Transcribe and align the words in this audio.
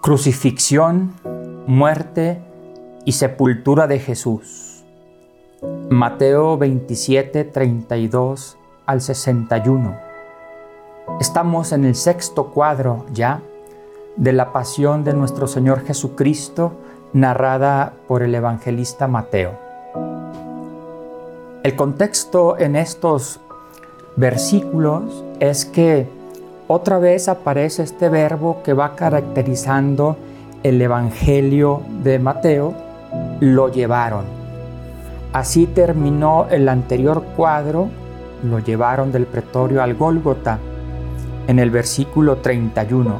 Crucifixión, 0.00 1.12
muerte 1.66 2.40
y 3.04 3.12
sepultura 3.12 3.86
de 3.86 3.98
Jesús. 3.98 4.82
Mateo 5.90 6.56
27, 6.56 7.44
32 7.44 8.56
al 8.86 9.02
61. 9.02 9.94
Estamos 11.20 11.72
en 11.72 11.84
el 11.84 11.94
sexto 11.94 12.46
cuadro 12.46 13.04
ya 13.12 13.42
de 14.16 14.32
la 14.32 14.54
pasión 14.54 15.04
de 15.04 15.12
nuestro 15.12 15.46
Señor 15.46 15.84
Jesucristo 15.84 16.72
narrada 17.12 17.92
por 18.08 18.22
el 18.22 18.34
evangelista 18.34 19.06
Mateo. 19.06 19.52
El 21.62 21.76
contexto 21.76 22.58
en 22.58 22.74
estos 22.74 23.38
versículos 24.16 25.26
es 25.40 25.66
que 25.66 26.08
otra 26.72 27.00
vez 27.00 27.28
aparece 27.28 27.82
este 27.82 28.08
verbo 28.08 28.62
que 28.62 28.74
va 28.74 28.94
caracterizando 28.94 30.16
el 30.62 30.80
Evangelio 30.80 31.82
de 32.04 32.20
Mateo, 32.20 32.74
lo 33.40 33.72
llevaron. 33.72 34.24
Así 35.32 35.66
terminó 35.66 36.46
el 36.48 36.68
anterior 36.68 37.24
cuadro, 37.36 37.88
lo 38.44 38.60
llevaron 38.60 39.10
del 39.10 39.26
pretorio 39.26 39.82
al 39.82 39.96
Gólgota, 39.96 40.60
en 41.48 41.58
el 41.58 41.72
versículo 41.72 42.36
31. 42.36 43.18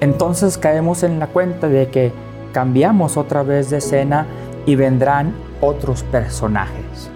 Entonces 0.00 0.58
caemos 0.58 1.04
en 1.04 1.20
la 1.20 1.28
cuenta 1.28 1.68
de 1.68 1.86
que 1.86 2.10
cambiamos 2.52 3.16
otra 3.16 3.44
vez 3.44 3.70
de 3.70 3.76
escena 3.76 4.26
y 4.66 4.74
vendrán 4.74 5.36
otros 5.60 6.02
personajes. 6.02 7.12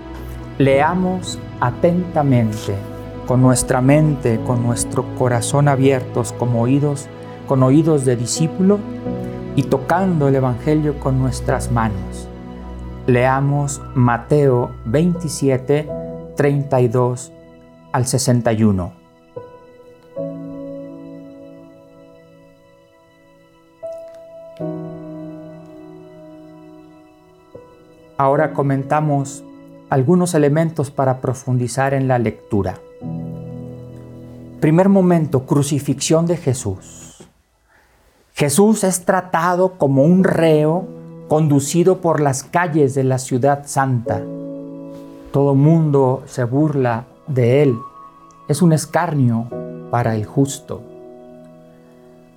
Leamos 0.58 1.40
atentamente 1.58 2.89
con 3.30 3.42
nuestra 3.42 3.80
mente, 3.80 4.40
con 4.44 4.64
nuestro 4.64 5.04
corazón 5.14 5.68
abiertos 5.68 6.32
como 6.32 6.62
oídos, 6.62 7.06
con 7.46 7.62
oídos 7.62 8.04
de 8.04 8.16
discípulo 8.16 8.80
y 9.54 9.62
tocando 9.62 10.26
el 10.26 10.34
Evangelio 10.34 10.98
con 10.98 11.20
nuestras 11.20 11.70
manos. 11.70 12.28
Leamos 13.06 13.80
Mateo 13.94 14.72
27, 14.84 15.88
32 16.36 17.30
al 17.92 18.04
61. 18.04 18.92
Ahora 28.18 28.52
comentamos 28.52 29.44
algunos 29.88 30.34
elementos 30.34 30.90
para 30.90 31.20
profundizar 31.20 31.94
en 31.94 32.08
la 32.08 32.18
lectura. 32.18 32.80
Primer 34.60 34.90
momento, 34.90 35.46
crucifixión 35.46 36.26
de 36.26 36.36
Jesús. 36.36 37.26
Jesús 38.34 38.84
es 38.84 39.06
tratado 39.06 39.78
como 39.78 40.02
un 40.02 40.22
reo 40.22 40.86
conducido 41.28 42.02
por 42.02 42.20
las 42.20 42.44
calles 42.44 42.94
de 42.94 43.02
la 43.04 43.18
ciudad 43.18 43.62
santa. 43.64 44.20
Todo 45.32 45.54
mundo 45.54 46.22
se 46.26 46.44
burla 46.44 47.06
de 47.26 47.62
él. 47.62 47.78
Es 48.48 48.60
un 48.60 48.74
escarnio 48.74 49.46
para 49.90 50.14
el 50.14 50.26
justo. 50.26 50.82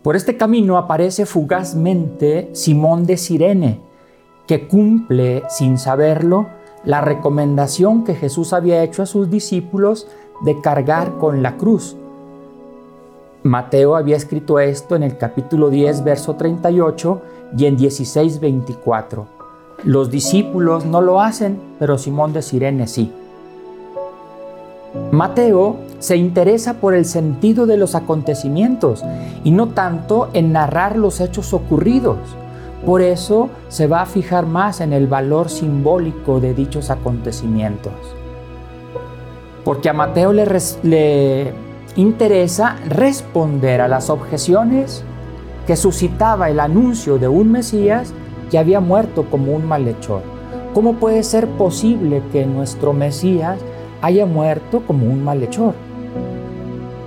Por 0.02 0.16
este 0.16 0.38
camino 0.38 0.78
aparece 0.78 1.26
fugazmente 1.26 2.52
Simón 2.54 3.06
de 3.06 3.18
Sirene, 3.18 3.82
que 4.48 4.70
cumple, 4.70 5.44
sin 5.50 5.78
saberlo, 5.78 6.48
la 6.86 7.02
recomendación 7.02 8.06
que 8.06 8.16
Jesús 8.16 8.54
había 8.54 8.82
hecho 8.82 9.04
a 9.04 9.08
sus 9.08 9.30
discípulos 9.30 10.08
de 10.46 10.62
cargar 10.62 11.18
con 11.18 11.44
la 11.44 11.58
cruz 11.58 11.98
Mateo 13.44 13.98
había 13.98 14.16
escrito 14.16 14.58
esto 14.58 14.96
en 14.96 15.04
el 15.04 15.18
capítulo 15.18 15.70
10, 15.70 16.06
verso 16.06 16.36
38 16.36 17.22
y 17.58 17.66
en 17.66 17.76
16, 17.76 18.40
24. 18.40 19.28
Los 19.84 20.10
discípulos 20.10 20.86
no 20.86 21.02
lo 21.02 21.20
hacen, 21.20 21.60
pero 21.78 21.98
Simón 21.98 22.32
de 22.32 22.42
Sirene 22.42 22.88
sí. 22.88 23.12
Mateo 25.12 25.76
se 26.00 26.16
interesa 26.16 26.76
por 26.76 26.94
el 26.94 27.04
sentido 27.04 27.66
de 27.66 27.76
los 27.76 27.96
acontecimientos 27.96 29.04
y 29.44 29.52
no 29.52 29.70
tanto 29.70 30.30
en 30.32 30.54
narrar 30.54 30.96
los 30.96 31.20
hechos 31.20 31.54
ocurridos. 31.54 32.18
Por 32.86 33.02
eso 33.02 33.50
se 33.68 33.88
va 33.88 34.04
a 34.04 34.06
fijar 34.06 34.46
más 34.46 34.80
en 34.80 34.94
el 34.94 35.08
valor 35.08 35.50
simbólico 35.50 36.40
de 36.40 36.54
dichos 36.54 36.90
acontecimientos. 36.90 37.94
Porque 39.66 39.90
a 39.90 39.94
Mateo 39.94 40.32
le, 40.32 40.46
le 40.84 41.54
interesa 41.96 42.78
responder 42.88 43.82
a 43.82 43.88
las 43.88 44.10
objeciones 44.10 45.04
que 45.68 45.76
suscitaba 45.76 46.50
el 46.50 46.60
anuncio 46.60 47.18
de 47.18 47.28
un 47.28 47.52
Mesías 47.52 48.14
que 48.50 48.58
había 48.58 48.80
muerto 48.80 49.26
como 49.30 49.54
un 49.54 49.66
malhechor. 49.66 50.22
¿Cómo 50.74 50.96
puede 50.96 51.24
ser 51.24 51.48
posible 51.48 52.22
que 52.32 52.46
nuestro 52.46 52.94
Mesías 52.94 53.60
haya 54.02 54.26
muerto 54.26 54.82
como 54.86 55.06
un 55.06 55.24
malhechor? 55.24 55.76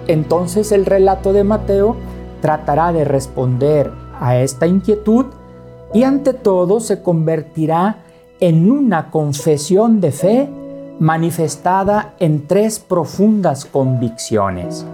Entonces 0.07 0.71
el 0.73 0.87
relato 0.87 1.33
de 1.33 1.45
Mateo 1.45 1.97
tratará 2.41 2.93
de 2.93 3.05
responder 3.05 3.91
a 4.21 4.37
esta 4.37 4.67
inquietud 4.67 5.27
y 5.93 6.05
ante 6.05 6.33
todo 6.33 6.81
se 6.81 7.03
convertirá 7.03 8.05
en 8.39 8.71
una 8.71 9.11
confesión 9.11 10.01
de 10.01 10.13
fe 10.13 10.49
manifestada 10.99 12.15
en 12.19 12.47
tres 12.47 12.79
profundas 12.79 13.65
convicciones. 13.65 14.87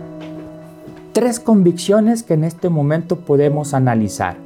Tres 1.12 1.38
convicciones 1.38 2.22
que 2.22 2.34
en 2.34 2.44
este 2.44 2.68
momento 2.68 3.16
podemos 3.16 3.74
analizar. 3.74 4.36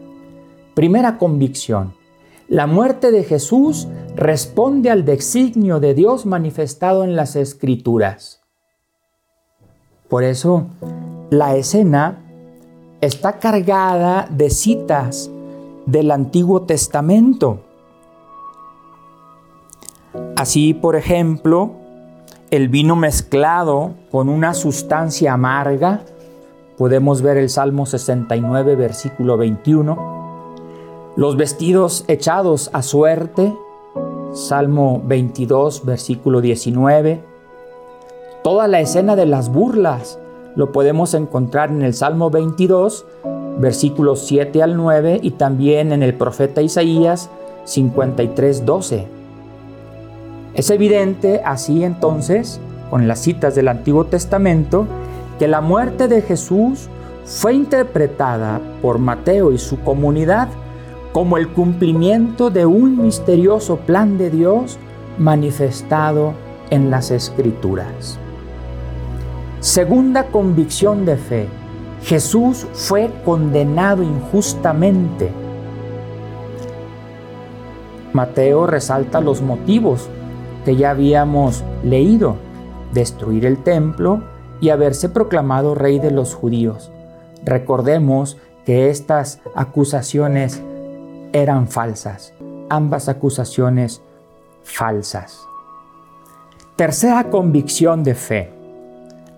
Primera 0.75 1.17
convicción. 1.17 1.95
La 2.49 2.67
muerte 2.67 3.11
de 3.11 3.25
Jesús 3.25 3.89
responde 4.15 4.91
al 4.91 5.05
designio 5.05 5.81
de 5.81 5.95
Dios 5.95 6.27
manifestado 6.27 7.05
en 7.05 7.17
las 7.17 7.35
Escrituras. 7.37 8.43
Por 10.09 10.23
eso, 10.23 10.67
la 11.31 11.57
escena 11.57 12.23
está 13.01 13.39
cargada 13.39 14.29
de 14.31 14.51
citas 14.51 15.31
del 15.87 16.11
Antiguo 16.11 16.63
Testamento. 16.63 17.66
Así, 20.37 20.75
por 20.75 20.97
ejemplo, 20.97 21.71
el 22.51 22.69
vino 22.69 22.95
mezclado 22.95 23.95
con 24.11 24.29
una 24.29 24.53
sustancia 24.53 25.33
amarga, 25.33 26.03
podemos 26.77 27.23
ver 27.23 27.39
el 27.39 27.49
Salmo 27.49 27.87
69, 27.87 28.77
versículo 28.77 29.39
21. 29.39 31.15
Los 31.17 31.39
vestidos 31.39 32.05
echados 32.07 32.69
a 32.75 32.83
suerte, 32.83 33.55
Salmo 34.35 35.01
22, 35.07 35.87
versículo 35.87 36.43
19. 36.43 37.25
Toda 38.45 38.69
la 38.69 38.81
escena 38.81 39.17
de 39.17 39.25
las 39.25 39.51
burlas 39.51 40.19
lo 40.55 40.71
podemos 40.71 41.15
encontrar 41.15 41.71
en 41.71 41.81
el 41.81 41.95
Salmo 41.95 42.29
22, 42.29 43.07
versículos 43.59 44.27
7 44.27 44.63
al 44.63 44.77
9 44.77 45.19
y 45.23 45.31
también 45.31 45.93
en 45.93 46.03
el 46.03 46.13
profeta 46.13 46.61
Isaías 46.61 47.31
53, 47.65 48.67
12. 48.67 49.16
Es 50.57 50.71
evidente 50.71 51.43
así 51.45 51.85
entonces, 51.85 52.61
con 52.89 53.07
las 53.07 53.19
citas 53.21 53.55
del 53.55 53.69
Antiguo 53.69 54.07
Testamento, 54.07 54.87
que 55.39 55.49
la 55.49 55.61
muerte 55.61 56.09
de 56.09 56.23
Jesús 56.23 56.89
fue 57.27 57.53
interpretada 57.53 58.63
por 58.81 58.99
Mateo 58.99 59.53
y 59.53 59.59
su 59.59 59.79
comunidad 59.81 60.49
como 61.13 61.37
el 61.37 61.49
cumplimiento 61.49 62.49
de 62.49 62.65
un 62.65 63.03
misterioso 63.03 63.77
plan 63.77 64.17
de 64.17 64.31
Dios 64.31 64.79
manifestado 65.19 66.33
en 66.71 66.91
las 66.91 67.11
Escrituras. 67.11 68.19
Segunda 69.61 70.25
convicción 70.29 71.05
de 71.05 71.19
fe, 71.19 71.49
Jesús 72.03 72.67
fue 72.73 73.11
condenado 73.27 74.03
injustamente. 74.03 75.31
Mateo 78.15 78.67
resalta 78.67 79.21
los 79.21 79.43
motivos 79.43 80.09
que 80.67 80.75
ya 80.75 80.91
habíamos 80.91 81.63
leído, 81.85 82.35
destruir 82.93 83.47
el 83.47 83.63
templo 83.63 84.25
y 84.61 84.71
haberse 84.71 85.09
proclamado 85.09 85.77
rey 85.77 86.01
de 86.01 86.11
los 86.11 86.35
judíos. 86.35 86.91
Recordemos 87.45 88.37
que 88.65 88.91
estas 88.91 89.41
acusaciones 89.55 90.61
eran 91.33 91.69
falsas, 91.69 92.35
ambas 92.69 93.09
acusaciones 93.09 94.03
falsas. 94.65 95.39
Tercera 96.75 97.31
convicción 97.31 98.03
de 98.03 98.17
fe. 98.17 98.51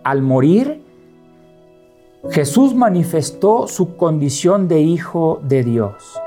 Al 0.05 0.23
morir, 0.23 0.83
Jesús 2.31 2.75
manifestó 2.75 3.67
su 3.67 3.99
condición 3.99 4.67
de 4.67 4.81
hijo 4.81 5.43
de 5.43 5.63
Dios. 5.63 6.19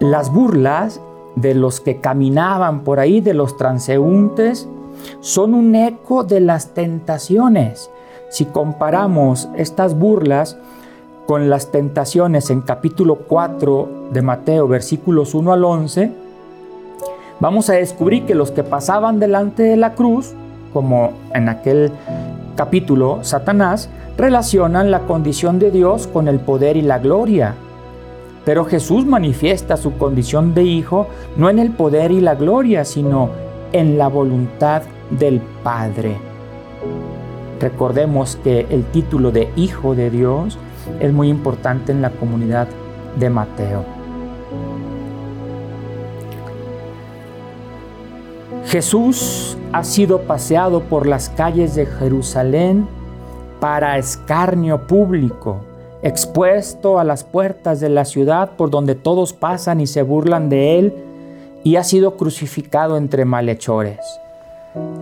Las 0.00 0.32
burlas 0.32 1.00
de 1.36 1.54
los 1.54 1.80
que 1.80 2.00
caminaban 2.00 2.80
por 2.80 3.00
ahí, 3.00 3.20
de 3.20 3.34
los 3.34 3.56
transeúntes, 3.56 4.68
son 5.20 5.54
un 5.54 5.74
eco 5.74 6.24
de 6.24 6.40
las 6.40 6.74
tentaciones. 6.74 7.90
Si 8.30 8.46
comparamos 8.46 9.48
estas 9.56 9.98
burlas 9.98 10.56
con 11.26 11.50
las 11.50 11.70
tentaciones 11.70 12.50
en 12.50 12.62
capítulo 12.62 13.16
4 13.16 14.08
de 14.12 14.22
Mateo, 14.22 14.68
versículos 14.68 15.34
1 15.34 15.52
al 15.52 15.64
11, 15.64 16.12
vamos 17.40 17.70
a 17.70 17.74
descubrir 17.74 18.24
que 18.24 18.34
los 18.34 18.50
que 18.50 18.64
pasaban 18.64 19.18
delante 19.18 19.62
de 19.62 19.76
la 19.76 19.94
cruz, 19.94 20.32
como 20.72 21.12
en 21.34 21.48
aquel 21.48 21.92
capítulo 22.56 23.20
Satanás, 23.22 23.88
relacionan 24.16 24.90
la 24.90 25.00
condición 25.00 25.58
de 25.58 25.70
Dios 25.70 26.06
con 26.06 26.28
el 26.28 26.40
poder 26.40 26.76
y 26.76 26.82
la 26.82 26.98
gloria. 26.98 27.54
Pero 28.44 28.64
Jesús 28.64 29.06
manifiesta 29.06 29.76
su 29.76 29.96
condición 29.96 30.54
de 30.54 30.64
hijo 30.64 31.06
no 31.36 31.48
en 31.48 31.58
el 31.58 31.70
poder 31.70 32.10
y 32.10 32.20
la 32.20 32.34
gloria, 32.34 32.84
sino 32.84 33.30
en 33.72 33.98
la 33.98 34.08
voluntad 34.08 34.82
del 35.10 35.40
Padre. 35.62 36.16
Recordemos 37.60 38.36
que 38.42 38.66
el 38.70 38.84
título 38.86 39.30
de 39.30 39.48
Hijo 39.54 39.94
de 39.94 40.10
Dios 40.10 40.58
es 40.98 41.12
muy 41.12 41.28
importante 41.28 41.92
en 41.92 42.02
la 42.02 42.10
comunidad 42.10 42.66
de 43.18 43.30
Mateo. 43.30 43.84
Jesús 48.66 49.56
ha 49.72 49.84
sido 49.84 50.22
paseado 50.22 50.80
por 50.80 51.06
las 51.06 51.28
calles 51.28 51.74
de 51.74 51.86
Jerusalén 51.86 52.88
para 53.60 53.98
escarnio 53.98 54.86
público, 54.86 55.60
expuesto 56.02 56.98
a 56.98 57.04
las 57.04 57.24
puertas 57.24 57.80
de 57.80 57.88
la 57.88 58.04
ciudad 58.04 58.52
por 58.56 58.70
donde 58.70 58.94
todos 58.94 59.32
pasan 59.32 59.80
y 59.80 59.86
se 59.86 60.02
burlan 60.02 60.48
de 60.48 60.78
él, 60.78 60.94
y 61.64 61.76
ha 61.76 61.84
sido 61.84 62.16
crucificado 62.16 62.96
entre 62.96 63.24
malhechores. 63.24 64.00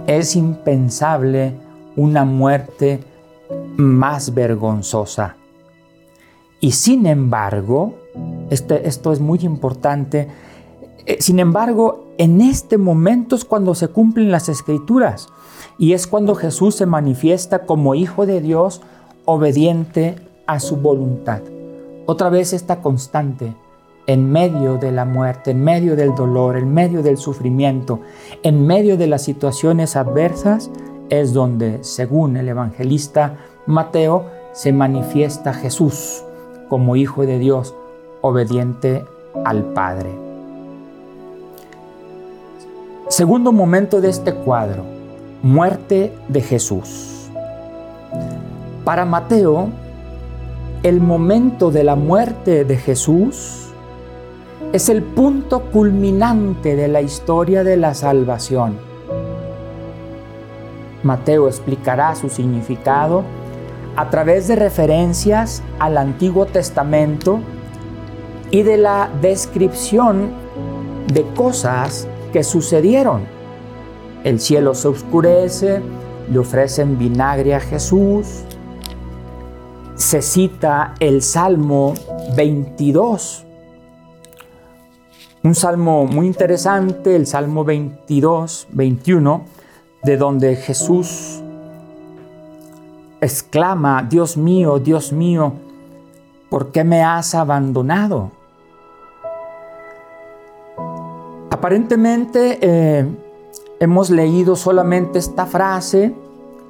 Es 0.06 0.36
impensable 0.36 1.54
una 1.96 2.24
muerte 2.24 3.00
más 3.76 4.34
vergonzosa. 4.34 5.36
Y 6.60 6.72
sin 6.72 7.06
embargo, 7.06 7.94
este, 8.50 8.86
esto 8.86 9.12
es 9.12 9.20
muy 9.20 9.38
importante, 9.40 10.28
eh, 11.06 11.16
sin 11.20 11.38
embargo, 11.38 12.08
en 12.18 12.42
este 12.42 12.76
momento 12.76 13.34
es 13.34 13.46
cuando 13.46 13.74
se 13.74 13.88
cumplen 13.88 14.30
las 14.30 14.50
escrituras 14.50 15.28
y 15.78 15.94
es 15.94 16.06
cuando 16.06 16.34
Jesús 16.34 16.74
se 16.74 16.84
manifiesta 16.84 17.60
como 17.64 17.94
Hijo 17.94 18.26
de 18.26 18.42
Dios 18.42 18.82
obediente 19.24 20.16
a 20.50 20.58
su 20.58 20.76
voluntad. 20.76 21.42
Otra 22.06 22.28
vez 22.28 22.52
esta 22.52 22.80
constante 22.80 23.54
en 24.08 24.32
medio 24.32 24.78
de 24.78 24.90
la 24.90 25.04
muerte, 25.04 25.52
en 25.52 25.62
medio 25.62 25.94
del 25.94 26.12
dolor, 26.16 26.56
en 26.56 26.74
medio 26.74 27.04
del 27.04 27.18
sufrimiento, 27.18 28.00
en 28.42 28.66
medio 28.66 28.96
de 28.96 29.06
las 29.06 29.22
situaciones 29.22 29.94
adversas, 29.94 30.68
es 31.08 31.32
donde, 31.32 31.84
según 31.84 32.36
el 32.36 32.48
evangelista 32.48 33.36
Mateo, 33.66 34.24
se 34.52 34.72
manifiesta 34.72 35.54
Jesús 35.54 36.24
como 36.68 36.96
Hijo 36.96 37.26
de 37.26 37.38
Dios, 37.38 37.76
obediente 38.20 39.04
al 39.44 39.62
Padre. 39.72 40.10
Segundo 43.06 43.52
momento 43.52 44.00
de 44.00 44.08
este 44.08 44.34
cuadro, 44.34 44.82
muerte 45.42 46.12
de 46.26 46.40
Jesús. 46.40 47.30
Para 48.84 49.04
Mateo, 49.04 49.68
el 50.82 51.00
momento 51.02 51.70
de 51.70 51.84
la 51.84 51.94
muerte 51.94 52.64
de 52.64 52.76
Jesús 52.78 53.66
es 54.72 54.88
el 54.88 55.02
punto 55.02 55.64
culminante 55.64 56.74
de 56.74 56.88
la 56.88 57.02
historia 57.02 57.64
de 57.64 57.76
la 57.76 57.92
salvación. 57.92 58.78
Mateo 61.02 61.48
explicará 61.48 62.14
su 62.14 62.30
significado 62.30 63.24
a 63.96 64.08
través 64.08 64.48
de 64.48 64.56
referencias 64.56 65.62
al 65.78 65.98
Antiguo 65.98 66.46
Testamento 66.46 67.40
y 68.50 68.62
de 68.62 68.78
la 68.78 69.10
descripción 69.20 70.30
de 71.12 71.26
cosas 71.34 72.08
que 72.32 72.42
sucedieron. 72.42 73.22
El 74.24 74.40
cielo 74.40 74.74
se 74.74 74.88
oscurece, 74.88 75.82
le 76.30 76.38
ofrecen 76.38 76.98
vinagre 76.98 77.54
a 77.54 77.60
Jesús, 77.60 78.44
se 80.00 80.22
cita 80.22 80.94
el 80.98 81.20
Salmo 81.20 81.92
22, 82.34 83.44
un 85.42 85.54
salmo 85.54 86.06
muy 86.06 86.26
interesante, 86.26 87.14
el 87.14 87.26
Salmo 87.26 87.64
22, 87.64 88.68
21, 88.72 89.44
de 90.02 90.16
donde 90.16 90.56
Jesús 90.56 91.42
exclama, 93.20 94.06
Dios 94.08 94.38
mío, 94.38 94.78
Dios 94.78 95.12
mío, 95.12 95.52
¿por 96.48 96.72
qué 96.72 96.82
me 96.82 97.02
has 97.02 97.34
abandonado? 97.34 98.30
Aparentemente 101.50 102.58
eh, 102.62 103.06
hemos 103.80 104.08
leído 104.08 104.56
solamente 104.56 105.18
esta 105.18 105.44
frase 105.44 106.14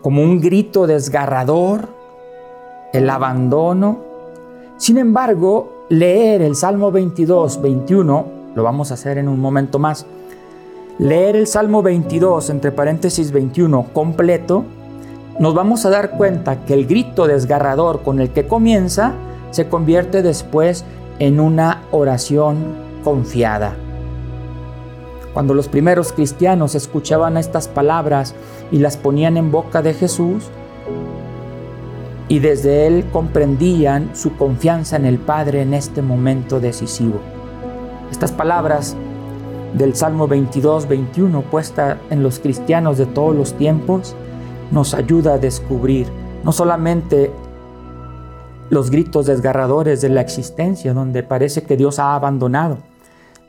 como 0.03 0.21
un 0.21 0.41
grito 0.41 0.89
desgarrador, 0.89 2.00
el 2.93 3.09
abandono. 3.11 3.99
Sin 4.77 4.99
embargo, 4.99 5.85
leer 5.89 6.43
el 6.43 6.57
Salmo 6.57 6.91
22, 6.91 7.61
21 7.61 8.41
lo 8.55 8.63
vamos 8.63 8.91
a 8.91 8.95
hacer 8.95 9.19
en 9.19 9.29
un 9.29 9.41
momento 9.41 9.79
más. 9.79 10.07
Leer 10.99 11.37
el 11.37 11.47
Salmo 11.47 11.83
22, 11.83 12.51
entre 12.51 12.73
paréntesis 12.73 13.33
21, 13.33 13.87
completo, 13.93 14.65
nos 15.39 15.55
vamos 15.55 15.87
a 15.87 15.91
dar 15.91 16.11
cuenta 16.11 16.65
que 16.67 16.75
el 16.75 16.87
grito 16.87 17.27
desgarrador 17.27 18.03
con 18.03 18.21
el 18.21 18.31
que 18.31 18.47
comienza 18.47 19.15
se 19.51 19.69
convierte 19.69 20.23
después 20.23 20.85
en 21.19 21.41
una 21.41 21.83
oración 21.91 22.75
confiada. 23.03 23.75
Cuando 25.33 25.55
los 25.55 25.69
primeros 25.69 26.13
cristianos 26.13 26.75
escuchaban 26.75 27.37
estas 27.37 27.69
palabras 27.69 28.35
y 28.71 28.79
las 28.79 28.97
ponían 28.97 29.37
en 29.37 29.51
boca 29.51 29.81
de 29.81 29.95
Jesús, 29.95 30.51
y 32.31 32.39
desde 32.39 32.87
él 32.87 33.05
comprendían 33.13 34.15
su 34.15 34.37
confianza 34.37 34.95
en 34.95 35.05
el 35.05 35.19
Padre 35.19 35.63
en 35.63 35.75
este 35.75 36.01
momento 36.01 36.61
decisivo. 36.61 37.21
Estas 38.09 38.31
palabras 38.31 38.97
del 39.75 39.97
Salmo 39.97 40.29
22, 40.29 40.87
21, 40.87 41.43
puesta 41.43 41.99
en 42.09 42.23
los 42.23 42.39
cristianos 42.39 42.99
de 42.99 43.07
todos 43.07 43.35
los 43.35 43.55
tiempos, 43.55 44.15
nos 44.71 44.95
ayuda 44.95 45.35
a 45.35 45.39
descubrir 45.39 46.07
no 46.45 46.53
solamente 46.53 47.33
los 48.69 48.93
gritos 48.93 49.27
desgarradores 49.27 50.01
de 50.01 50.11
la 50.11 50.21
existencia, 50.21 50.95
donde 50.95 51.25
parece 51.25 51.65
que 51.65 51.77
Dios 51.77 51.99
ha 51.99 52.15
abandonado, 52.15 52.79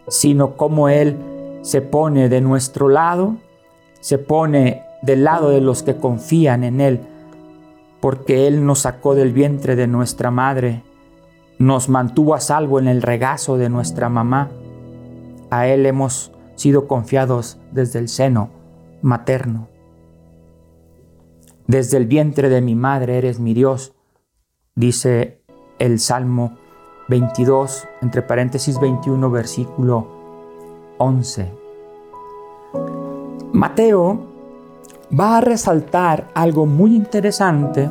sino 0.07 0.57
cómo 0.57 0.89
Él 0.89 1.17
se 1.61 1.83
pone 1.83 2.29
de 2.29 2.41
nuestro 2.41 2.89
lado, 2.89 3.35
se 3.99 4.17
pone 4.17 4.81
del 5.03 5.23
lado 5.23 5.51
de 5.51 5.61
los 5.61 5.83
que 5.83 5.97
confían 5.97 6.63
en 6.63 6.81
Él, 6.81 7.01
porque 8.01 8.47
Él 8.47 8.65
nos 8.65 8.79
sacó 8.79 9.15
del 9.15 9.31
vientre 9.31 9.75
de 9.75 9.87
nuestra 9.87 10.31
madre 10.31 10.83
nos 11.61 11.89
mantuvo 11.89 12.33
a 12.33 12.39
salvo 12.39 12.79
en 12.79 12.87
el 12.87 13.03
regazo 13.03 13.55
de 13.55 13.69
nuestra 13.69 14.09
mamá. 14.09 14.49
A 15.51 15.67
Él 15.67 15.85
hemos 15.85 16.31
sido 16.55 16.87
confiados 16.87 17.59
desde 17.71 17.99
el 17.99 18.09
seno 18.09 18.49
materno. 19.03 19.67
Desde 21.67 21.97
el 21.97 22.07
vientre 22.07 22.49
de 22.49 22.61
mi 22.61 22.73
madre 22.73 23.19
eres 23.19 23.39
mi 23.39 23.53
Dios, 23.53 23.93
dice 24.75 25.43
el 25.77 25.99
Salmo 25.99 26.57
22, 27.09 27.87
entre 28.01 28.23
paréntesis 28.23 28.79
21, 28.79 29.29
versículo 29.29 30.07
11. 30.97 31.51
Mateo 33.53 34.30
va 35.17 35.37
a 35.37 35.41
resaltar 35.41 36.29
algo 36.33 36.65
muy 36.65 36.95
interesante 36.95 37.89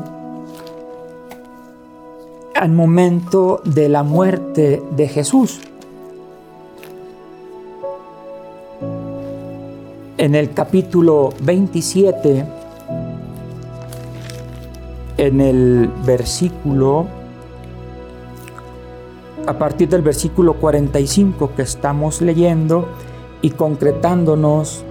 al 2.54 2.72
momento 2.72 3.60
de 3.64 3.88
la 3.88 4.02
muerte 4.02 4.82
de 4.90 5.08
Jesús. 5.08 5.60
En 10.18 10.34
el 10.34 10.52
capítulo 10.52 11.30
27, 11.40 12.44
en 15.16 15.40
el 15.40 15.90
versículo, 16.04 17.06
a 19.46 19.58
partir 19.58 19.88
del 19.88 20.02
versículo 20.02 20.54
45 20.54 21.52
que 21.56 21.62
estamos 21.62 22.20
leyendo 22.20 22.88
y 23.40 23.50
concretándonos 23.50 24.84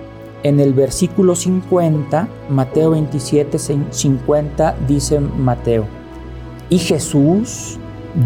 en 0.43 0.59
el 0.59 0.73
versículo 0.73 1.35
50, 1.35 2.27
Mateo 2.49 2.91
27, 2.91 3.57
50, 3.89 4.75
dice 4.87 5.19
Mateo. 5.19 5.85
Y 6.69 6.79
Jesús, 6.79 7.77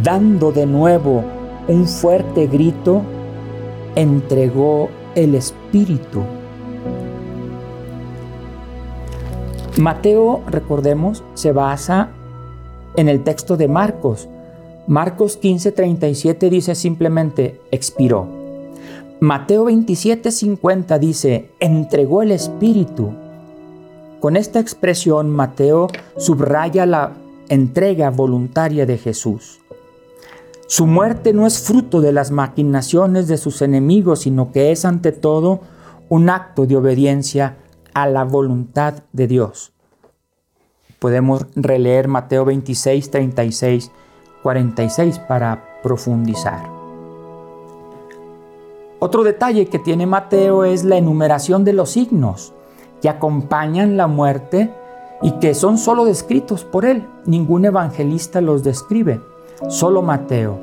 dando 0.04 0.52
de 0.52 0.66
nuevo 0.66 1.24
un 1.68 1.88
fuerte 1.88 2.48
grito, 2.48 3.02
entregó 3.96 4.90
el 5.16 5.36
Espíritu. 5.36 6.22
Mateo, 9.80 10.42
recordemos, 10.48 11.24
se 11.34 11.52
basa 11.52 12.10
en 12.96 13.10
el 13.10 13.24
texto 13.24 13.58
de 13.58 13.68
Marcos, 13.68 14.30
Marcos 14.88 15.40
15:37 15.42 16.50
dice 16.50 16.76
simplemente 16.76 17.62
expiró. 17.72 18.43
Mateo 19.24 19.64
27:50 19.64 21.00
dice 21.00 21.50
entregó 21.62 22.24
el 22.24 22.32
Espíritu. 22.34 23.14
Con 24.20 24.36
esta 24.36 24.60
expresión 24.60 25.30
Mateo 25.30 25.88
subraya 26.18 26.86
la 26.86 27.14
entrega 27.48 28.10
voluntaria 28.10 28.86
de 28.86 28.98
Jesús. 28.98 29.62
Su 30.68 30.88
muerte 30.88 31.32
no 31.32 31.48
es 31.48 31.62
fruto 31.62 32.02
de 32.02 32.12
las 32.12 32.32
maquinaciones 32.32 33.30
de 33.30 33.38
sus 33.38 33.62
enemigos, 33.62 34.24
sino 34.24 34.52
que 34.52 34.74
es 34.74 34.84
ante 34.84 35.14
todo 35.14 35.62
un 36.10 36.30
acto 36.30 36.66
de 36.66 36.76
obediencia 36.76 37.56
a 37.94 38.08
la 38.08 38.26
voluntad 38.26 39.04
de 39.14 39.28
Dios. 39.28 39.72
Podemos 41.00 41.46
releer 41.56 42.10
Mateo 42.10 42.44
26, 42.44 43.10
36, 43.10 43.90
46 44.42 45.20
para 45.20 45.80
profundizar. 45.82 46.73
Otro 49.04 49.26
detalle 49.26 49.66
que 49.66 49.80
tiene 49.80 50.06
Mateo 50.06 50.64
es 50.64 50.86
la 50.86 50.96
enumeración 50.96 51.66
de 51.66 51.74
los 51.74 51.90
signos 51.90 52.54
que 53.02 53.10
acompañan 53.10 53.98
la 53.98 54.08
muerte 54.08 54.74
y 55.22 55.32
que 55.42 55.56
son 55.56 55.78
solo 55.78 56.06
descritos 56.06 56.64
por 56.64 56.86
él. 56.86 57.06
Ningún 57.26 57.66
evangelista 57.66 58.40
los 58.40 58.64
describe, 58.64 59.20
solo 59.68 60.04
Mateo. 60.04 60.58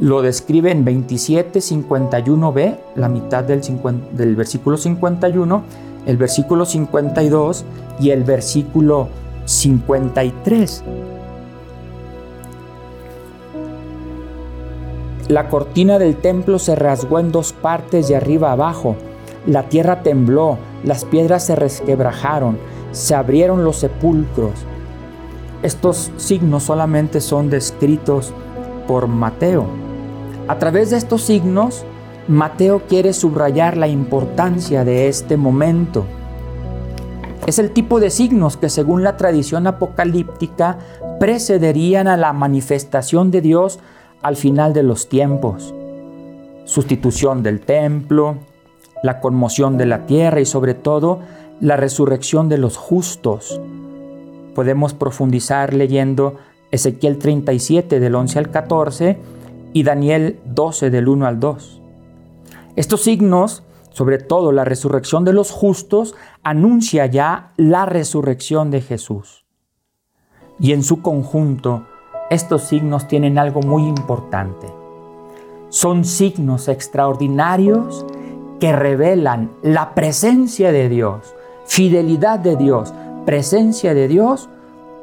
Lo 0.00 0.20
describe 0.20 0.72
en 0.72 0.84
27, 0.84 1.60
51b, 1.60 2.76
la 2.96 3.08
mitad 3.08 3.44
del, 3.44 3.60
del 4.14 4.34
versículo 4.34 4.76
51, 4.76 5.62
el 6.06 6.16
versículo 6.16 6.66
52 6.66 7.64
y 8.00 8.10
el 8.10 8.24
versículo 8.24 9.06
53. 9.44 10.82
La 15.30 15.48
cortina 15.48 16.00
del 16.00 16.16
templo 16.16 16.58
se 16.58 16.74
rasgó 16.74 17.20
en 17.20 17.30
dos 17.30 17.52
partes 17.52 18.08
de 18.08 18.16
arriba 18.16 18.50
abajo. 18.50 18.96
La 19.46 19.68
tierra 19.68 20.02
tembló, 20.02 20.58
las 20.82 21.04
piedras 21.04 21.46
se 21.46 21.54
resquebrajaron, 21.54 22.58
se 22.90 23.14
abrieron 23.14 23.62
los 23.62 23.76
sepulcros. 23.76 24.50
Estos 25.62 26.10
signos 26.16 26.64
solamente 26.64 27.20
son 27.20 27.48
descritos 27.48 28.32
por 28.88 29.06
Mateo. 29.06 29.66
A 30.48 30.58
través 30.58 30.90
de 30.90 30.96
estos 30.96 31.22
signos, 31.22 31.84
Mateo 32.26 32.82
quiere 32.88 33.12
subrayar 33.12 33.76
la 33.76 33.86
importancia 33.86 34.84
de 34.84 35.06
este 35.06 35.36
momento. 35.36 36.06
Es 37.46 37.60
el 37.60 37.70
tipo 37.70 38.00
de 38.00 38.10
signos 38.10 38.56
que 38.56 38.68
según 38.68 39.04
la 39.04 39.16
tradición 39.16 39.68
apocalíptica 39.68 40.78
precederían 41.20 42.08
a 42.08 42.16
la 42.16 42.32
manifestación 42.32 43.30
de 43.30 43.42
Dios 43.42 43.78
al 44.22 44.36
final 44.36 44.72
de 44.72 44.82
los 44.82 45.08
tiempos. 45.08 45.74
Sustitución 46.64 47.42
del 47.42 47.60
templo, 47.60 48.38
la 49.02 49.20
conmoción 49.20 49.78
de 49.78 49.86
la 49.86 50.06
tierra 50.06 50.40
y 50.40 50.46
sobre 50.46 50.74
todo 50.74 51.20
la 51.60 51.76
resurrección 51.76 52.48
de 52.48 52.58
los 52.58 52.76
justos. 52.76 53.60
Podemos 54.54 54.94
profundizar 54.94 55.74
leyendo 55.74 56.36
Ezequiel 56.70 57.18
37 57.18 58.00
del 58.00 58.14
11 58.14 58.38
al 58.38 58.50
14 58.50 59.18
y 59.72 59.82
Daniel 59.82 60.40
12 60.44 60.90
del 60.90 61.08
1 61.08 61.26
al 61.26 61.40
2. 61.40 61.80
Estos 62.76 63.02
signos, 63.02 63.62
sobre 63.90 64.18
todo 64.18 64.52
la 64.52 64.64
resurrección 64.64 65.24
de 65.24 65.32
los 65.32 65.50
justos, 65.50 66.14
anuncia 66.42 67.06
ya 67.06 67.52
la 67.56 67.86
resurrección 67.86 68.70
de 68.70 68.80
Jesús. 68.80 69.44
Y 70.58 70.72
en 70.72 70.82
su 70.82 71.02
conjunto, 71.02 71.86
estos 72.30 72.62
signos 72.62 73.08
tienen 73.08 73.38
algo 73.38 73.60
muy 73.60 73.82
importante. 73.82 74.68
Son 75.68 76.04
signos 76.04 76.68
extraordinarios 76.68 78.06
que 78.60 78.72
revelan 78.72 79.50
la 79.62 79.94
presencia 79.94 80.70
de 80.72 80.88
Dios, 80.88 81.34
fidelidad 81.66 82.38
de 82.38 82.56
Dios, 82.56 82.94
presencia 83.26 83.94
de 83.94 84.08
Dios 84.08 84.48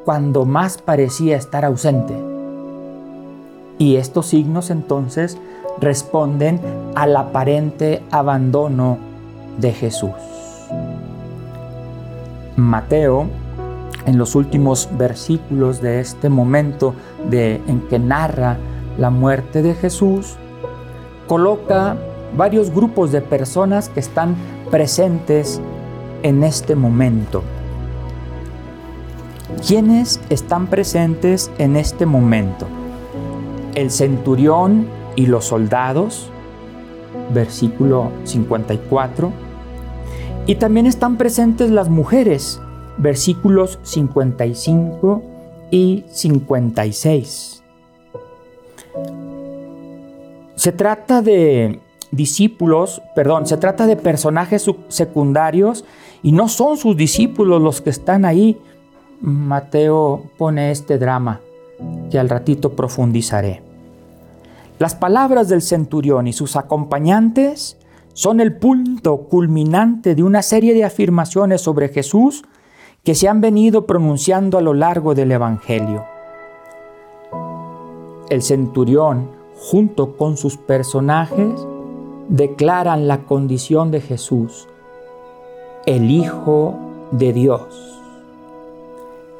cuando 0.04 0.46
más 0.46 0.78
parecía 0.78 1.36
estar 1.36 1.64
ausente. 1.64 2.16
Y 3.78 3.96
estos 3.96 4.26
signos 4.26 4.70
entonces 4.70 5.38
responden 5.80 6.60
al 6.94 7.14
aparente 7.16 8.02
abandono 8.10 8.98
de 9.58 9.72
Jesús. 9.72 10.10
Mateo, 12.56 13.26
en 14.08 14.16
los 14.16 14.34
últimos 14.34 14.88
versículos 14.96 15.82
de 15.82 16.00
este 16.00 16.30
momento 16.30 16.94
de, 17.28 17.56
en 17.68 17.82
que 17.88 17.98
narra 17.98 18.56
la 18.96 19.10
muerte 19.10 19.60
de 19.60 19.74
Jesús, 19.74 20.36
coloca 21.26 21.94
varios 22.34 22.70
grupos 22.70 23.12
de 23.12 23.20
personas 23.20 23.90
que 23.90 24.00
están 24.00 24.34
presentes 24.70 25.60
en 26.22 26.42
este 26.42 26.74
momento. 26.74 27.42
¿Quiénes 29.66 30.20
están 30.30 30.68
presentes 30.68 31.50
en 31.58 31.76
este 31.76 32.06
momento? 32.06 32.66
El 33.74 33.90
centurión 33.90 34.86
y 35.16 35.26
los 35.26 35.44
soldados, 35.44 36.30
versículo 37.34 38.10
54. 38.24 39.32
Y 40.46 40.54
también 40.54 40.86
están 40.86 41.18
presentes 41.18 41.70
las 41.70 41.90
mujeres, 41.90 42.58
versículos 42.98 43.78
55 43.82 45.22
y 45.70 46.04
56. 46.10 47.62
Se 50.56 50.72
trata 50.72 51.22
de 51.22 51.80
discípulos, 52.10 53.00
perdón, 53.14 53.46
se 53.46 53.56
trata 53.56 53.86
de 53.86 53.96
personajes 53.96 54.68
secundarios 54.88 55.84
y 56.22 56.32
no 56.32 56.48
son 56.48 56.76
sus 56.76 56.96
discípulos 56.96 57.62
los 57.62 57.80
que 57.80 57.90
están 57.90 58.24
ahí. 58.24 58.58
Mateo 59.20 60.24
pone 60.36 60.70
este 60.70 60.98
drama 60.98 61.40
que 62.10 62.18
al 62.18 62.28
ratito 62.28 62.74
profundizaré. 62.74 63.62
Las 64.78 64.94
palabras 64.94 65.48
del 65.48 65.62
centurión 65.62 66.26
y 66.26 66.32
sus 66.32 66.56
acompañantes 66.56 67.76
son 68.12 68.40
el 68.40 68.56
punto 68.56 69.16
culminante 69.28 70.14
de 70.14 70.22
una 70.22 70.42
serie 70.42 70.74
de 70.74 70.84
afirmaciones 70.84 71.60
sobre 71.60 71.88
Jesús 71.88 72.44
que 73.08 73.14
se 73.14 73.26
han 73.26 73.40
venido 73.40 73.86
pronunciando 73.86 74.58
a 74.58 74.60
lo 74.60 74.74
largo 74.74 75.14
del 75.14 75.32
Evangelio. 75.32 76.04
El 78.28 78.42
centurión, 78.42 79.30
junto 79.56 80.18
con 80.18 80.36
sus 80.36 80.58
personajes, 80.58 81.48
declaran 82.28 83.08
la 83.08 83.20
condición 83.24 83.90
de 83.90 84.02
Jesús, 84.02 84.68
el 85.86 86.10
Hijo 86.10 86.74
de 87.10 87.32
Dios. 87.32 87.98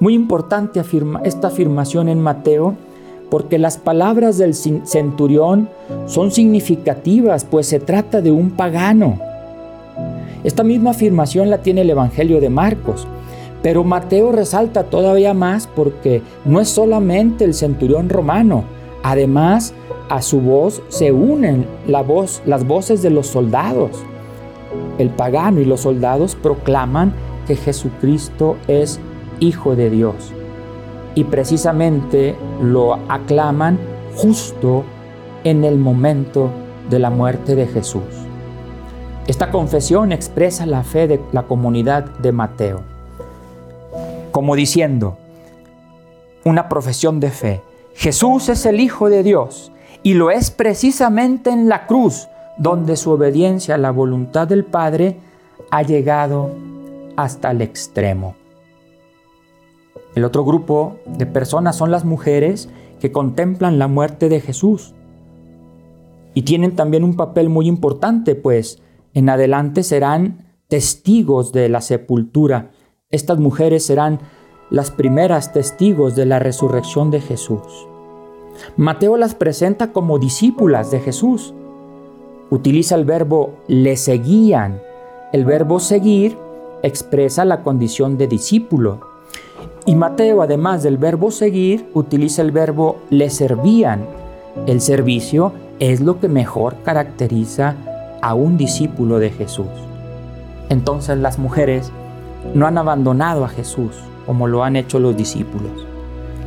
Muy 0.01 0.15
importante 0.15 0.81
esta 1.25 1.49
afirmación 1.49 2.09
en 2.09 2.23
Mateo 2.23 2.75
porque 3.29 3.59
las 3.59 3.77
palabras 3.77 4.39
del 4.39 4.55
centurión 4.55 5.69
son 6.07 6.31
significativas, 6.31 7.45
pues 7.45 7.67
se 7.67 7.81
trata 7.81 8.23
de 8.23 8.33
un 8.33 8.53
pagano. 8.53 9.21
Esta 10.43 10.65
misma 10.65 10.93
afirmación 10.93 11.51
la 11.51 11.59
tiene 11.59 11.83
el 11.83 11.91
Evangelio 11.91 12.41
de 12.41 12.49
Marcos, 12.49 13.07
pero 13.63 13.85
Mateo 13.85 14.33
resalta 14.33 14.85
todavía 14.85 15.35
más 15.35 15.67
porque 15.67 16.23
no 16.45 16.61
es 16.61 16.69
solamente 16.69 17.45
el 17.45 17.55
centurión 17.55 18.09
romano, 18.09 18.65
además 19.03 19.75
a 20.09 20.23
su 20.23 20.41
voz 20.41 20.83
se 20.89 21.13
unen 21.13 21.67
las 21.87 22.67
voces 22.67 23.03
de 23.03 23.11
los 23.11 23.27
soldados. 23.27 23.91
El 24.99 25.11
pagano 25.11 25.61
y 25.61 25.65
los 25.65 25.83
soldados 25.83 26.35
proclaman 26.35 27.13
que 27.47 27.57
Jesucristo 27.57 28.57
es 28.69 29.01
Hijo 29.41 29.77
de 29.77 29.91
Dios. 29.91 30.33
Y 31.15 31.25
precisamente 31.25 32.37
lo 32.63 32.95
aclaman 33.09 33.79
justo 34.17 34.85
en 35.45 35.65
el 35.65 35.79
momento 35.79 36.51
de 36.91 36.99
la 36.99 37.11
muerte 37.11 37.55
de 37.55 37.67
Jesús. 37.67 38.03
Esta 39.27 39.51
confesión 39.51 40.13
expresa 40.13 40.67
la 40.67 40.83
fe 40.83 41.07
de 41.07 41.21
la 41.33 41.45
comunidad 41.45 42.05
de 42.19 42.33
Mateo, 42.33 42.83
como 44.39 44.55
diciendo, 44.55 45.19
una 46.45 46.69
profesión 46.69 47.19
de 47.19 47.33
fe, 47.33 47.61
Jesús 47.95 48.49
es 48.49 48.67
el 48.67 48.79
Hijo 48.79 49.11
de 49.11 49.25
Dios 49.25 49.73
y 50.05 50.15
lo 50.15 50.31
es 50.31 50.53
precisamente 50.53 51.51
en 51.51 51.69
la 51.69 51.89
cruz 51.89 52.29
donde 52.57 52.95
su 52.95 53.11
obediencia 53.11 53.75
a 53.75 53.79
la 53.79 53.91
voluntad 53.91 54.47
del 54.47 54.65
Padre 54.65 55.17
ha 55.73 55.83
llegado 55.83 56.53
hasta 57.17 57.51
el 57.51 57.63
extremo. 57.63 58.37
El 60.15 60.23
otro 60.23 60.45
grupo 60.45 60.99
de 61.05 61.27
personas 61.27 61.75
son 61.75 61.91
las 61.91 62.05
mujeres 62.05 62.69
que 63.01 63.11
contemplan 63.11 63.81
la 63.81 63.89
muerte 63.89 64.29
de 64.29 64.41
Jesús 64.41 64.95
y 66.33 66.43
tienen 66.43 66.77
también 66.77 67.03
un 67.03 67.17
papel 67.17 67.49
muy 67.49 67.67
importante, 67.67 68.37
pues 68.37 68.81
en 69.15 69.31
adelante 69.31 69.83
serán 69.83 70.47
testigos 70.69 71.51
de 71.51 71.69
la 71.69 71.81
sepultura. 71.81 72.71
Estas 73.11 73.39
mujeres 73.39 73.87
serán 73.87 74.19
las 74.69 74.91
primeras 74.91 75.55
testigos 75.55 76.15
de 76.15 76.27
la 76.27 76.41
resurrección 76.41 77.11
de 77.11 77.23
Jesús. 77.23 77.89
Mateo 78.77 79.17
las 79.17 79.35
presenta 79.35 79.93
como 79.93 80.19
discípulas 80.19 80.91
de 80.91 81.01
Jesús. 81.01 81.55
Utiliza 82.51 82.97
el 82.97 83.07
verbo 83.07 83.55
le 83.67 83.97
seguían. 83.97 84.83
El 85.33 85.47
verbo 85.47 85.81
seguir 85.81 86.37
expresa 86.83 87.47
la 87.47 87.63
condición 87.63 88.19
de 88.19 88.27
discípulo. 88.27 89.01
Y 89.87 89.95
Mateo, 89.95 90.43
además 90.43 90.83
del 90.83 90.99
verbo 90.99 91.31
seguir, 91.31 91.89
utiliza 91.95 92.43
el 92.43 92.53
verbo 92.53 92.97
le 93.09 93.31
servían. 93.31 94.07
El 94.67 94.83
servicio 94.83 95.55
es 95.79 96.03
lo 96.03 96.21
que 96.21 96.29
mejor 96.29 96.77
caracteriza 96.85 97.75
a 98.21 98.35
un 98.35 98.59
discípulo 98.59 99.19
de 99.19 99.31
Jesús. 99.31 99.67
Entonces 100.69 101.17
las 101.17 101.39
mujeres 101.39 101.91
no 102.55 102.67
han 102.67 102.79
abandonado 102.79 103.45
a 103.45 103.49
Jesús 103.49 103.97
como 104.27 104.47
lo 104.47 104.63
han 104.63 104.77
hecho 104.77 104.99
los 104.99 105.17
discípulos. 105.17 105.87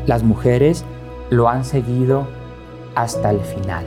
Las 0.06 0.24
mujeres 0.24 0.86
lo 1.30 1.50
han 1.50 1.66
seguido 1.66 2.28
hasta 2.96 3.32
el 3.32 3.40
final. 3.40 3.84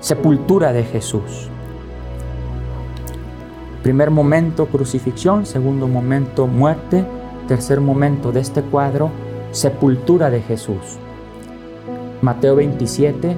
Sepultura 0.00 0.72
de 0.72 0.84
Jesús. 0.84 1.48
Primer 3.82 4.10
momento 4.10 4.66
crucifixión, 4.66 5.46
segundo 5.46 5.88
momento 5.88 6.46
muerte, 6.46 7.04
tercer 7.46 7.80
momento 7.80 8.32
de 8.32 8.40
este 8.40 8.62
cuadro, 8.62 9.10
sepultura 9.50 10.30
de 10.30 10.42
Jesús. 10.42 10.98
Mateo 12.20 12.56
27, 12.56 13.36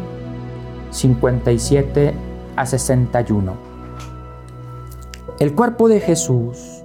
57 0.91 2.15
a 2.57 2.67
61. 2.67 3.70
El 5.41 5.55
cuerpo 5.55 5.89
de 5.89 6.01
Jesús 6.01 6.83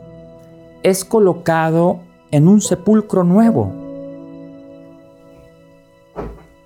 es 0.82 1.04
colocado 1.04 2.00
en 2.32 2.48
un 2.48 2.62
sepulcro 2.62 3.26
nuevo. 3.26 3.74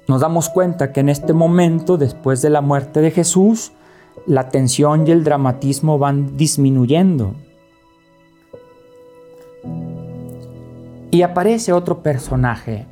Nos 0.07 0.21
damos 0.21 0.49
cuenta 0.49 0.93
que 0.93 0.99
en 0.99 1.09
este 1.09 1.33
momento, 1.33 1.97
después 1.97 2.43
de 2.43 2.51
la 2.51 2.61
muerte 2.61 3.01
de 3.01 3.09
Jesús, 3.09 3.71
la 4.27 4.49
tensión 4.49 5.07
y 5.07 5.11
el 5.11 5.23
dramatismo 5.23 5.97
van 5.97 6.37
disminuyendo. 6.37 7.33
Y 11.09 11.23
aparece 11.23 11.73
otro 11.73 12.03
personaje, 12.03 12.85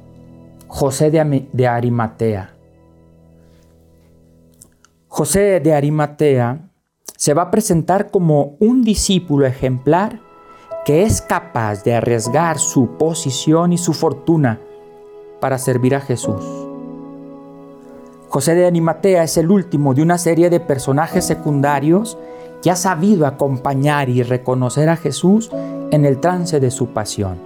José 0.67 1.11
de 1.11 1.67
Arimatea. 1.67 2.49
José 5.07 5.59
de 5.59 5.75
Arimatea 5.75 6.66
se 7.17 7.33
va 7.33 7.41
a 7.43 7.51
presentar 7.51 8.09
como 8.11 8.55
un 8.59 8.83
discípulo 8.83 9.45
ejemplar 9.45 10.21
que 10.85 11.03
es 11.03 11.21
capaz 11.21 11.83
de 11.83 11.95
arriesgar 11.95 12.59
su 12.59 12.97
posición 12.97 13.73
y 13.73 13.77
su 13.77 13.93
fortuna 13.93 14.61
para 15.41 15.57
servir 15.57 15.95
a 15.95 15.99
Jesús. 15.99 16.45
José 18.29 18.55
de 18.55 18.67
Arimatea 18.67 19.23
es 19.23 19.35
el 19.37 19.49
último 19.49 19.93
de 19.93 20.03
una 20.03 20.17
serie 20.17 20.49
de 20.49 20.59
personajes 20.59 21.25
secundarios 21.25 22.17
que 22.61 22.71
ha 22.71 22.75
sabido 22.75 23.25
acompañar 23.25 24.09
y 24.09 24.23
reconocer 24.23 24.89
a 24.89 24.95
Jesús 24.95 25.49
en 25.91 26.05
el 26.05 26.19
trance 26.19 26.59
de 26.59 26.71
su 26.71 26.87
pasión. 26.87 27.37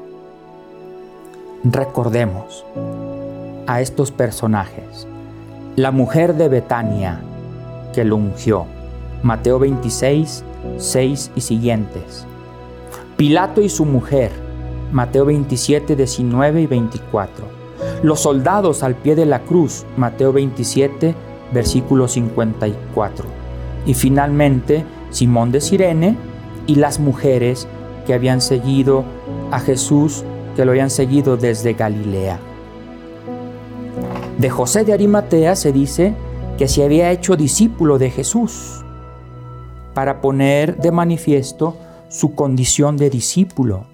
Recordemos 1.63 2.65
a 3.67 3.81
estos 3.81 4.11
personajes. 4.11 5.07
La 5.77 5.91
mujer 5.91 6.35
de 6.35 6.49
Betania 6.49 7.21
que 7.93 8.03
lo 8.03 8.17
ungió. 8.17 8.80
Mateo 9.23 9.59
26, 9.59 10.43
6 10.77 11.31
y 11.35 11.41
siguientes. 11.41 12.25
Pilato 13.17 13.61
y 13.61 13.69
su 13.69 13.85
mujer. 13.85 14.31
Mateo 14.91 15.25
27, 15.25 15.95
19 15.95 16.61
y 16.61 16.65
24. 16.65 17.45
Los 18.01 18.21
soldados 18.21 18.81
al 18.81 18.95
pie 18.95 19.15
de 19.15 19.27
la 19.27 19.43
cruz. 19.43 19.85
Mateo 19.95 20.33
27, 20.33 21.13
versículo 21.53 22.07
54. 22.07 23.25
Y 23.85 23.93
finalmente 23.93 24.85
Simón 25.11 25.51
de 25.51 25.61
Sirene 25.61 26.17
y 26.65 26.75
las 26.75 26.99
mujeres 26.99 27.67
que 28.07 28.15
habían 28.15 28.41
seguido 28.41 29.03
a 29.51 29.59
Jesús, 29.59 30.23
que 30.55 30.65
lo 30.65 30.71
habían 30.71 30.89
seguido 30.89 31.37
desde 31.37 31.73
Galilea. 31.73 32.39
De 34.39 34.49
José 34.49 34.83
de 34.83 34.93
Arimatea 34.93 35.55
se 35.55 35.71
dice 35.71 36.15
que 36.57 36.67
se 36.67 36.83
había 36.83 37.11
hecho 37.11 37.35
discípulo 37.35 37.99
de 37.99 38.09
Jesús 38.09 38.83
para 39.93 40.21
poner 40.21 40.77
de 40.77 40.91
manifiesto 40.91 41.75
su 42.09 42.35
condición 42.35 42.97
de 42.97 43.09
discípulo. 43.09 43.85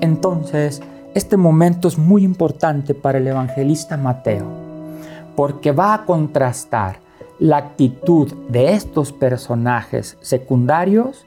Entonces, 0.00 0.82
este 1.14 1.36
momento 1.36 1.88
es 1.88 1.98
muy 1.98 2.24
importante 2.24 2.94
para 2.94 3.18
el 3.18 3.26
evangelista 3.26 3.96
Mateo, 3.96 4.46
porque 5.34 5.72
va 5.72 5.94
a 5.94 6.04
contrastar 6.04 7.00
la 7.38 7.58
actitud 7.58 8.32
de 8.48 8.72
estos 8.72 9.12
personajes 9.12 10.16
secundarios 10.20 11.26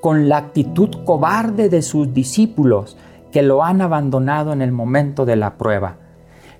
con 0.00 0.28
la 0.28 0.38
actitud 0.38 1.04
cobarde 1.04 1.68
de 1.68 1.82
sus 1.82 2.12
discípulos 2.12 2.96
que 3.30 3.42
lo 3.42 3.62
han 3.62 3.80
abandonado 3.80 4.52
en 4.52 4.60
el 4.60 4.72
momento 4.72 5.24
de 5.24 5.36
la 5.36 5.56
prueba. 5.56 5.96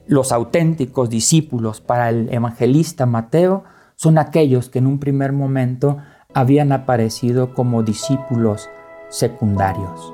Los 0.06 0.32
auténticos 0.32 1.10
discípulos 1.10 1.80
para 1.80 2.08
el 2.08 2.32
evangelista 2.32 3.04
Mateo 3.04 3.64
son 4.02 4.18
aquellos 4.18 4.68
que 4.68 4.80
en 4.80 4.88
un 4.88 4.98
primer 4.98 5.32
momento 5.32 5.98
habían 6.34 6.72
aparecido 6.72 7.54
como 7.54 7.84
discípulos 7.84 8.68
secundarios. 9.10 10.12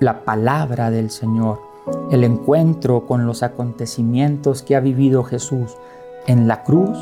La 0.00 0.24
palabra 0.24 0.90
del 0.90 1.10
Señor, 1.10 1.60
el 2.10 2.24
encuentro 2.24 3.06
con 3.06 3.24
los 3.24 3.44
acontecimientos 3.44 4.64
que 4.64 4.74
ha 4.74 4.80
vivido 4.80 5.22
Jesús 5.22 5.76
en 6.26 6.48
la 6.48 6.64
cruz, 6.64 6.98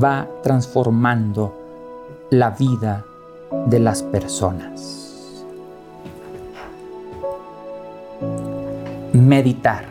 va 0.00 0.28
transformando 0.44 1.52
la 2.30 2.50
vida 2.50 3.04
de 3.66 3.80
las 3.80 4.04
personas. 4.04 5.44
Meditar. 9.14 9.84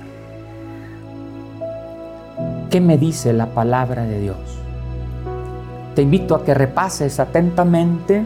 ¿Qué 2.70 2.80
me 2.80 2.98
dice 2.98 3.34
la 3.34 3.48
palabra 3.48 4.04
de 4.04 4.22
Dios? 4.22 4.59
Te 6.00 6.04
invito 6.04 6.34
a 6.34 6.46
que 6.46 6.54
repases 6.54 7.20
atentamente 7.20 8.26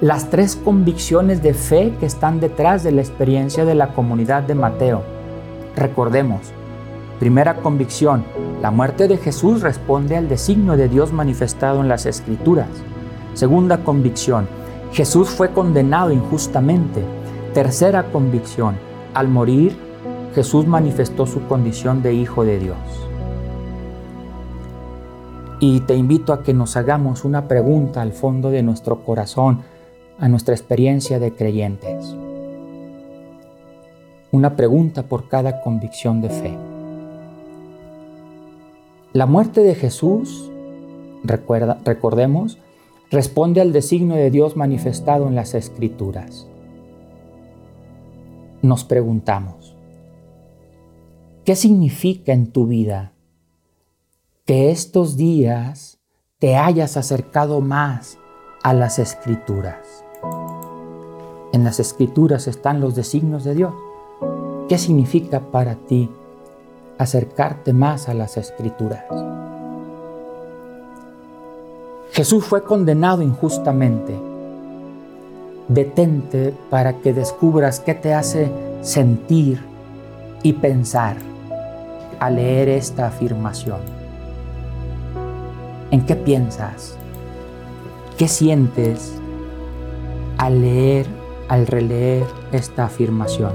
las 0.00 0.28
tres 0.28 0.56
convicciones 0.56 1.40
de 1.40 1.54
fe 1.54 1.94
que 2.00 2.06
están 2.06 2.40
detrás 2.40 2.82
de 2.82 2.90
la 2.90 3.00
experiencia 3.00 3.64
de 3.64 3.76
la 3.76 3.94
comunidad 3.94 4.42
de 4.42 4.56
Mateo. 4.56 5.04
Recordemos, 5.76 6.40
primera 7.20 7.58
convicción, 7.58 8.24
la 8.60 8.72
muerte 8.72 9.06
de 9.06 9.18
Jesús 9.18 9.62
responde 9.62 10.16
al 10.16 10.28
designio 10.28 10.76
de 10.76 10.88
Dios 10.88 11.12
manifestado 11.12 11.80
en 11.80 11.86
las 11.86 12.06
Escrituras. 12.06 12.66
Segunda 13.34 13.84
convicción, 13.84 14.48
Jesús 14.90 15.30
fue 15.30 15.52
condenado 15.52 16.10
injustamente. 16.10 17.04
Tercera 17.54 18.02
convicción, 18.10 18.74
al 19.14 19.28
morir, 19.28 19.76
Jesús 20.34 20.66
manifestó 20.66 21.26
su 21.26 21.46
condición 21.46 22.02
de 22.02 22.14
Hijo 22.14 22.44
de 22.44 22.58
Dios. 22.58 23.11
Y 25.64 25.78
te 25.82 25.94
invito 25.94 26.32
a 26.32 26.42
que 26.42 26.52
nos 26.52 26.76
hagamos 26.76 27.24
una 27.24 27.46
pregunta 27.46 28.02
al 28.02 28.12
fondo 28.12 28.50
de 28.50 28.64
nuestro 28.64 29.04
corazón, 29.04 29.60
a 30.18 30.26
nuestra 30.28 30.56
experiencia 30.56 31.20
de 31.20 31.36
creyentes. 31.36 32.16
Una 34.32 34.56
pregunta 34.56 35.04
por 35.04 35.28
cada 35.28 35.60
convicción 35.60 36.20
de 36.20 36.30
fe. 36.30 36.58
La 39.12 39.26
muerte 39.26 39.62
de 39.62 39.76
Jesús, 39.76 40.50
recordemos, 41.22 42.58
responde 43.12 43.60
al 43.60 43.72
designio 43.72 44.16
de 44.16 44.32
Dios 44.32 44.56
manifestado 44.56 45.28
en 45.28 45.36
las 45.36 45.54
Escrituras. 45.54 46.48
Nos 48.62 48.82
preguntamos, 48.82 49.76
¿qué 51.44 51.54
significa 51.54 52.32
en 52.32 52.48
tu 52.48 52.66
vida 52.66 53.12
que 54.44 54.72
estos 54.72 55.16
días 55.16 56.00
te 56.40 56.56
hayas 56.56 56.96
acercado 56.96 57.60
más 57.60 58.18
a 58.64 58.74
las 58.74 58.98
escrituras. 58.98 60.04
En 61.52 61.62
las 61.62 61.78
escrituras 61.78 62.48
están 62.48 62.80
los 62.80 62.96
designios 62.96 63.44
de 63.44 63.54
Dios. 63.54 63.72
¿Qué 64.68 64.78
significa 64.78 65.38
para 65.38 65.76
ti 65.76 66.10
acercarte 66.98 67.72
más 67.72 68.08
a 68.08 68.14
las 68.14 68.36
escrituras? 68.36 69.04
Jesús 72.10 72.44
fue 72.44 72.64
condenado 72.64 73.22
injustamente. 73.22 74.18
Detente 75.68 76.52
para 76.68 76.94
que 76.94 77.12
descubras 77.12 77.78
qué 77.78 77.94
te 77.94 78.12
hace 78.12 78.50
sentir 78.80 79.62
y 80.42 80.54
pensar 80.54 81.16
al 82.18 82.34
leer 82.34 82.68
esta 82.70 83.06
afirmación. 83.06 84.01
¿En 85.92 86.06
qué 86.06 86.16
piensas? 86.16 86.96
¿Qué 88.16 88.26
sientes 88.26 89.20
al 90.38 90.62
leer, 90.62 91.06
al 91.48 91.66
releer 91.66 92.24
esta 92.50 92.86
afirmación? 92.86 93.52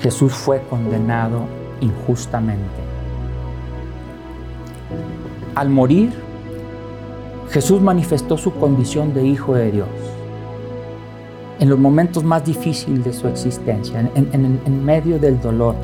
Jesús 0.00 0.32
fue 0.32 0.62
condenado 0.70 1.42
injustamente. 1.82 2.80
Al 5.54 5.68
morir, 5.68 6.10
Jesús 7.50 7.82
manifestó 7.82 8.38
su 8.38 8.54
condición 8.54 9.12
de 9.12 9.26
Hijo 9.26 9.54
de 9.54 9.72
Dios 9.72 9.88
en 11.58 11.68
los 11.68 11.78
momentos 11.78 12.24
más 12.24 12.44
difíciles 12.44 13.04
de 13.04 13.12
su 13.12 13.28
existencia, 13.28 14.10
en, 14.14 14.84
medio 14.84 15.18
del 15.18 15.40
dolor, 15.40 15.74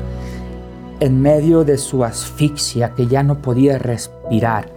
en 1.03 1.21
medio 1.21 1.65
de 1.65 1.77
su 1.77 2.03
asfixia 2.03 2.93
que 2.95 3.07
ya 3.07 3.23
no 3.23 3.41
podía 3.41 3.77
respirar, 3.77 4.69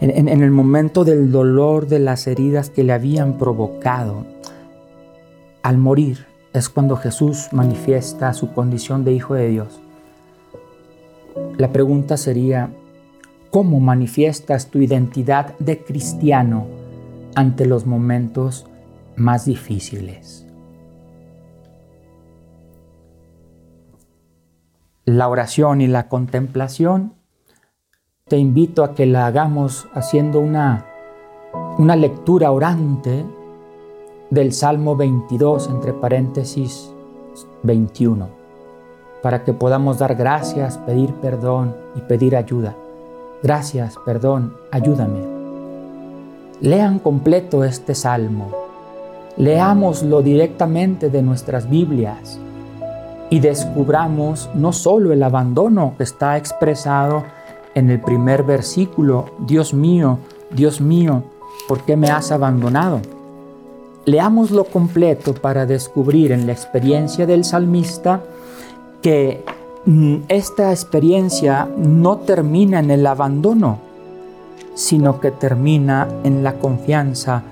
en, 0.00 0.28
el 0.28 0.50
momento 0.50 1.04
del 1.04 1.32
dolor 1.32 1.88
de 1.88 1.98
las 1.98 2.26
heridas 2.26 2.70
que 2.70 2.84
le 2.84 2.92
habían 2.92 3.36
provocado. 3.36 4.26
Al 5.62 5.78
morir 5.78 6.26
es 6.52 6.68
cuando 6.68 6.96
Jesús 6.96 7.48
manifiesta 7.50 8.32
su 8.32 8.52
condición 8.52 9.04
de 9.04 9.12
Hijo 9.12 9.34
de 9.34 9.48
Dios. 9.48 9.80
La 11.58 11.72
pregunta 11.72 12.16
sería, 12.16 12.70
¿cómo 13.50 13.80
manifiestas 13.80 14.70
tu 14.70 14.78
identidad 14.78 15.58
de 15.58 15.82
cristiano 15.82 16.66
ante 17.34 17.66
los 17.66 17.86
momentos 17.86 18.66
más 19.16 19.44
difíciles. 19.44 20.45
La 25.06 25.28
oración 25.28 25.80
y 25.80 25.86
la 25.86 26.08
contemplación 26.08 27.14
te 28.28 28.36
invito 28.36 28.84
a 28.84 28.94
que 28.94 29.06
la 29.06 29.26
hagamos 29.26 29.86
haciendo 29.94 30.40
una, 30.40 30.84
una 31.78 31.96
lectura 31.96 32.50
orante 32.50 33.24
del 34.30 34.52
Salmo 34.52 34.96
22, 34.96 35.70
entre 35.70 35.92
paréntesis 35.94 36.92
21, 37.62 38.28
para 39.22 39.44
que 39.44 39.52
podamos 39.52 40.00
dar 40.00 40.16
gracias, 40.16 40.76
pedir 40.78 41.14
perdón 41.14 41.74
y 41.94 42.00
pedir 42.00 42.36
ayuda. 42.36 42.74
Gracias, 43.42 43.94
perdón, 44.04 44.56
ayúdame. 44.72 45.20
Lean 46.60 46.98
completo 46.98 47.64
este 47.64 47.94
salmo 47.94 48.66
Leámoslo 49.36 50.22
directamente 50.22 51.10
de 51.10 51.20
nuestras 51.20 51.68
Biblias 51.68 52.40
y 53.30 53.40
descubramos 53.40 54.48
no 54.54 54.72
solo 54.72 55.12
el 55.12 55.22
abandono 55.22 55.94
que 55.96 56.04
está 56.04 56.36
expresado 56.36 57.24
en 57.74 57.90
el 57.90 58.00
primer 58.00 58.42
versículo, 58.44 59.26
Dios 59.40 59.74
mío, 59.74 60.18
Dios 60.50 60.80
mío, 60.80 61.24
¿por 61.68 61.84
qué 61.84 61.96
me 61.96 62.08
has 62.08 62.30
abandonado? 62.30 63.00
Leámoslo 64.04 64.64
completo 64.64 65.34
para 65.34 65.66
descubrir 65.66 66.32
en 66.32 66.46
la 66.46 66.52
experiencia 66.52 67.26
del 67.26 67.44
salmista 67.44 68.22
que 69.02 69.44
mm, 69.84 70.16
esta 70.28 70.70
experiencia 70.70 71.68
no 71.76 72.18
termina 72.18 72.78
en 72.78 72.90
el 72.90 73.06
abandono, 73.06 73.78
sino 74.74 75.20
que 75.20 75.32
termina 75.32 76.08
en 76.22 76.44
la 76.44 76.54
confianza 76.54 77.42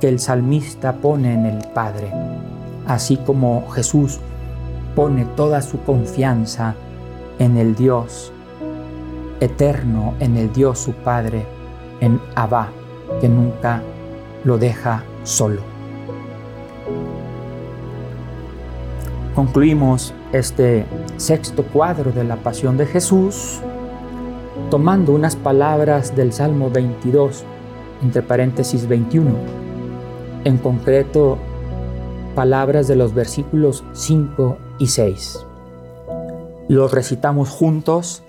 que 0.00 0.08
el 0.08 0.18
salmista 0.18 0.94
pone 0.94 1.34
en 1.34 1.46
el 1.46 1.68
Padre, 1.68 2.10
así 2.86 3.16
como 3.18 3.68
Jesús 3.70 4.18
pone 4.94 5.24
toda 5.36 5.62
su 5.62 5.82
confianza 5.82 6.74
en 7.38 7.56
el 7.56 7.74
Dios 7.74 8.32
eterno, 9.40 10.14
en 10.20 10.36
el 10.36 10.52
Dios 10.52 10.78
su 10.78 10.92
Padre, 10.92 11.46
en 12.00 12.20
Abba, 12.34 12.68
que 13.20 13.28
nunca 13.28 13.82
lo 14.44 14.58
deja 14.58 15.02
solo. 15.22 15.62
Concluimos 19.34 20.12
este 20.32 20.84
sexto 21.16 21.64
cuadro 21.64 22.12
de 22.12 22.24
la 22.24 22.36
Pasión 22.36 22.76
de 22.76 22.86
Jesús 22.86 23.60
tomando 24.70 25.12
unas 25.12 25.36
palabras 25.36 26.14
del 26.14 26.32
Salmo 26.32 26.70
22, 26.70 27.44
entre 28.02 28.22
paréntesis 28.22 28.86
21 28.86 29.60
en 30.44 30.58
concreto 30.58 31.38
palabras 32.34 32.88
de 32.88 32.96
los 32.96 33.14
versículos 33.14 33.84
5 33.92 34.56
y 34.80 34.86
6. 34.88 35.46
Los 36.68 36.92
recitamos 36.92 37.50
juntos 37.50 38.24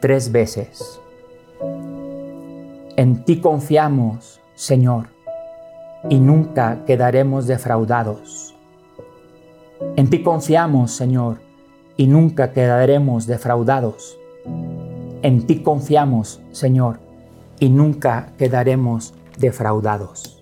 tres 0.00 0.30
veces. 0.30 1.00
En 2.96 3.24
ti 3.24 3.40
confiamos, 3.40 4.40
Señor, 4.54 5.06
y 6.08 6.20
nunca 6.20 6.84
quedaremos 6.84 7.46
defraudados. 7.46 8.54
En 9.96 10.10
ti 10.10 10.22
confiamos, 10.22 10.92
Señor, 10.92 11.38
y 11.96 12.06
nunca 12.06 12.52
quedaremos 12.52 13.26
defraudados. 13.26 14.18
En 15.22 15.46
ti 15.46 15.62
confiamos, 15.62 16.42
Señor, 16.52 16.98
y 17.58 17.70
nunca 17.70 18.32
quedaremos 18.36 19.14
defraudados. 19.38 20.33